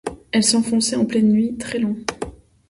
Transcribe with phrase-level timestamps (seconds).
[0.31, 1.95] Elle s’enfonçait en pleine nuit, très-loin.